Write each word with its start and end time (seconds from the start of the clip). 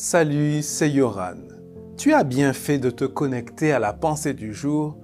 Salut, 0.00 0.62
c'est 0.62 0.90
Yoran. 0.90 1.48
Tu 1.96 2.14
as 2.14 2.22
bien 2.22 2.52
fait 2.52 2.78
de 2.78 2.88
te 2.88 3.04
connecter 3.04 3.72
à 3.72 3.80
la 3.80 3.92
pensée 3.92 4.32
du 4.32 4.54
jour. 4.54 4.96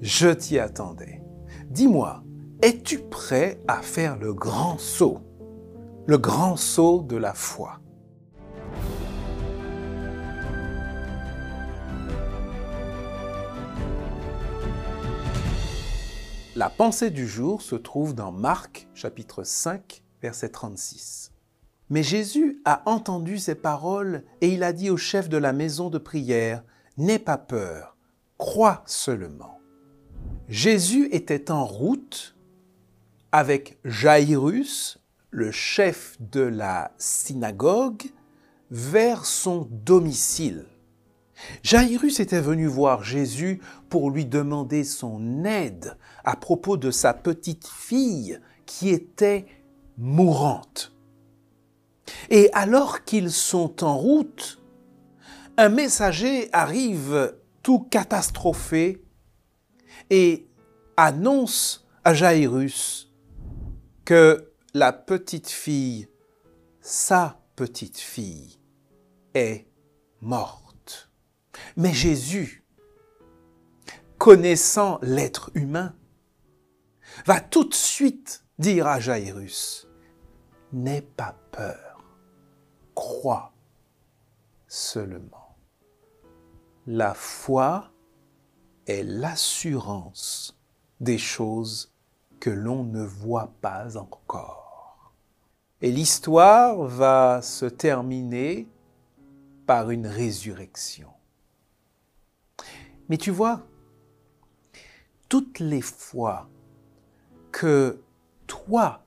Je 0.00 0.28
t'y 0.28 0.58
attendais. 0.58 1.22
Dis-moi, 1.66 2.24
es-tu 2.60 2.98
prêt 2.98 3.60
à 3.68 3.80
faire 3.80 4.18
le 4.18 4.34
grand 4.34 4.76
saut? 4.76 5.20
Le 6.08 6.18
grand 6.18 6.56
saut 6.56 7.00
de 7.02 7.16
la 7.16 7.32
foi. 7.32 7.78
La 16.56 16.70
pensée 16.70 17.10
du 17.10 17.28
jour 17.28 17.62
se 17.62 17.76
trouve 17.76 18.16
dans 18.16 18.32
Marc 18.32 18.88
chapitre 18.94 19.44
5 19.44 20.02
verset 20.20 20.48
36. 20.48 21.30
Mais 21.90 22.04
Jésus 22.04 22.62
a 22.64 22.82
entendu 22.86 23.38
ces 23.38 23.56
paroles 23.56 24.22
et 24.40 24.48
il 24.48 24.62
a 24.62 24.72
dit 24.72 24.90
au 24.90 24.96
chef 24.96 25.28
de 25.28 25.36
la 25.36 25.52
maison 25.52 25.90
de 25.90 25.98
prière, 25.98 26.62
N'aie 26.96 27.18
pas 27.18 27.38
peur, 27.38 27.96
crois 28.38 28.82
seulement. 28.86 29.58
Jésus 30.48 31.08
était 31.12 31.50
en 31.50 31.64
route 31.64 32.36
avec 33.32 33.78
Jairus, 33.84 34.98
le 35.30 35.50
chef 35.50 36.16
de 36.20 36.40
la 36.40 36.92
synagogue, 36.98 38.02
vers 38.70 39.24
son 39.24 39.68
domicile. 39.70 40.66
Jairus 41.62 42.20
était 42.20 42.40
venu 42.40 42.66
voir 42.66 43.02
Jésus 43.02 43.60
pour 43.88 44.10
lui 44.10 44.26
demander 44.26 44.84
son 44.84 45.44
aide 45.44 45.96
à 46.24 46.36
propos 46.36 46.76
de 46.76 46.90
sa 46.90 47.14
petite 47.14 47.66
fille 47.66 48.38
qui 48.66 48.90
était 48.90 49.46
mourante. 49.96 50.92
Et 52.30 52.48
alors 52.52 53.04
qu'ils 53.04 53.32
sont 53.32 53.84
en 53.84 53.98
route, 53.98 54.62
un 55.56 55.68
messager 55.68 56.48
arrive 56.52 57.36
tout 57.62 57.80
catastrophé 57.80 59.04
et 60.10 60.48
annonce 60.96 61.86
à 62.04 62.14
Jairus 62.14 63.12
que 64.04 64.52
la 64.74 64.92
petite 64.92 65.50
fille, 65.50 66.08
sa 66.80 67.40
petite 67.56 67.98
fille, 67.98 68.58
est 69.34 69.66
morte. 70.20 71.10
Mais 71.76 71.92
Jésus, 71.92 72.64
connaissant 74.18 74.98
l'être 75.02 75.50
humain, 75.54 75.94
va 77.26 77.40
tout 77.40 77.64
de 77.64 77.74
suite 77.74 78.44
dire 78.58 78.86
à 78.86 79.00
Jairus, 79.00 79.88
N'aie 80.72 81.02
pas 81.02 81.36
peur, 81.50 81.89
seulement. 84.66 85.56
La 86.86 87.14
foi 87.14 87.90
est 88.86 89.02
l'assurance 89.02 90.58
des 91.00 91.18
choses 91.18 91.92
que 92.40 92.50
l'on 92.50 92.84
ne 92.84 93.04
voit 93.04 93.52
pas 93.60 93.96
encore. 93.96 95.12
Et 95.82 95.90
l'histoire 95.90 96.84
va 96.84 97.42
se 97.42 97.66
terminer 97.66 98.68
par 99.66 99.90
une 99.90 100.06
résurrection. 100.06 101.10
Mais 103.08 103.16
tu 103.16 103.30
vois, 103.30 103.66
toutes 105.28 105.58
les 105.58 105.82
fois 105.82 106.48
que 107.52 108.00
toi, 108.46 109.04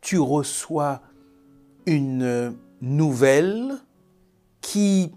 tu 0.00 0.18
reçois 0.18 1.02
une 1.86 2.56
nouvelle 2.82 3.78
qui 4.60 5.14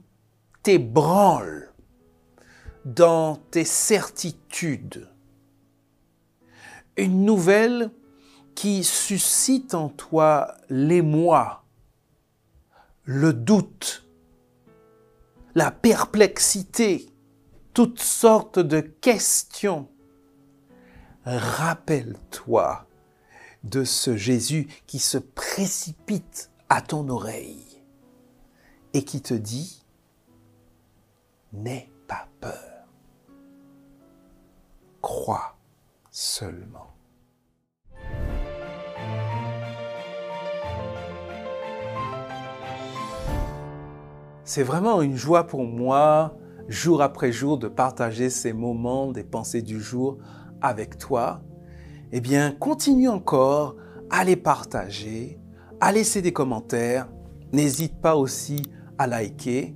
t'ébranle 0.62 1.74
dans 2.86 3.38
tes 3.50 3.66
certitudes, 3.66 5.10
une 6.96 7.26
nouvelle 7.26 7.90
qui 8.54 8.84
suscite 8.84 9.74
en 9.74 9.90
toi 9.90 10.54
l'émoi, 10.70 11.66
le 13.04 13.34
doute, 13.34 14.08
la 15.56 15.72
perplexité, 15.72 17.10
toutes 17.74 18.00
sortes 18.00 18.60
de 18.60 18.80
questions. 18.80 19.90
Rappelle-toi 21.26 22.88
de 23.64 23.84
ce 23.84 24.16
Jésus 24.16 24.68
qui 24.86 25.00
se 25.00 25.18
précipite 25.18 26.52
à 26.70 26.82
ton 26.82 27.08
oreille 27.10 27.84
et 28.94 29.04
qui 29.04 29.22
te 29.22 29.34
dit, 29.34 29.86
n'aie 31.54 31.92
pas 32.08 32.28
peur, 32.40 32.88
crois 35.02 35.58
seulement. 36.10 36.96
C'est 44.44 44.64
vraiment 44.64 45.02
une 45.02 45.16
joie 45.16 45.48
pour 45.48 45.66
moi, 45.66 46.38
jour 46.68 47.02
après 47.02 47.32
jour, 47.32 47.58
de 47.58 47.68
partager 47.68 48.30
ces 48.30 48.54
moments 48.54 49.12
des 49.12 49.24
pensées 49.24 49.64
du 49.64 49.82
jour 49.82 50.20
avec 50.62 50.98
toi. 50.98 51.42
Eh 52.12 52.22
bien, 52.22 52.52
continue 52.52 53.10
encore 53.10 53.76
à 54.10 54.24
les 54.24 54.36
partager, 54.36 55.40
à 55.86 55.92
laisser 55.92 56.24
des 56.24 56.34
commentaires. 56.34 57.08
N'hésite 57.54 58.02
pas 58.02 58.16
aussi 58.16 58.64
à 58.98 59.06
liker. 59.06 59.76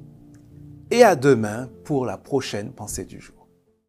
Et 0.90 1.04
à 1.04 1.16
demain 1.16 1.70
pour 1.86 2.04
la 2.04 2.18
prochaine 2.18 2.72
pensée 2.72 3.06
du 3.06 3.22
jour. 3.22 3.39